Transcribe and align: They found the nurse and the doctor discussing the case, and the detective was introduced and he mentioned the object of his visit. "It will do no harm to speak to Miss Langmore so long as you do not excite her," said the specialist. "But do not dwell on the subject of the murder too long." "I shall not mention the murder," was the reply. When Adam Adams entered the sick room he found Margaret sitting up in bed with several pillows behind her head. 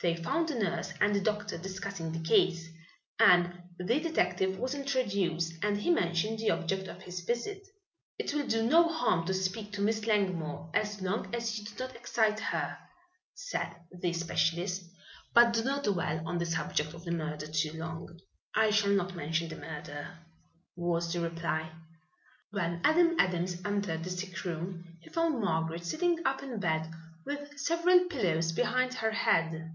They 0.00 0.14
found 0.14 0.48
the 0.48 0.54
nurse 0.54 0.92
and 1.00 1.12
the 1.12 1.20
doctor 1.20 1.58
discussing 1.58 2.12
the 2.12 2.20
case, 2.20 2.68
and 3.18 3.60
the 3.78 3.98
detective 3.98 4.56
was 4.56 4.72
introduced 4.72 5.54
and 5.60 5.76
he 5.76 5.90
mentioned 5.90 6.38
the 6.38 6.52
object 6.52 6.86
of 6.86 7.02
his 7.02 7.22
visit. 7.22 7.66
"It 8.16 8.32
will 8.32 8.46
do 8.46 8.62
no 8.62 8.86
harm 8.86 9.26
to 9.26 9.34
speak 9.34 9.72
to 9.72 9.80
Miss 9.80 10.06
Langmore 10.06 10.70
so 10.84 11.04
long 11.04 11.34
as 11.34 11.58
you 11.58 11.64
do 11.64 11.72
not 11.80 11.96
excite 11.96 12.38
her," 12.38 12.78
said 13.34 13.74
the 13.90 14.12
specialist. 14.12 14.84
"But 15.34 15.52
do 15.52 15.64
not 15.64 15.82
dwell 15.82 16.22
on 16.28 16.38
the 16.38 16.46
subject 16.46 16.94
of 16.94 17.02
the 17.04 17.10
murder 17.10 17.48
too 17.48 17.72
long." 17.72 18.20
"I 18.54 18.70
shall 18.70 18.92
not 18.92 19.16
mention 19.16 19.48
the 19.48 19.56
murder," 19.56 20.14
was 20.76 21.12
the 21.12 21.22
reply. 21.22 21.72
When 22.52 22.80
Adam 22.84 23.16
Adams 23.18 23.60
entered 23.64 24.04
the 24.04 24.10
sick 24.10 24.44
room 24.44 24.96
he 25.00 25.10
found 25.10 25.40
Margaret 25.40 25.84
sitting 25.84 26.24
up 26.24 26.40
in 26.44 26.60
bed 26.60 26.88
with 27.26 27.58
several 27.58 28.04
pillows 28.04 28.52
behind 28.52 28.94
her 28.94 29.10
head. 29.10 29.72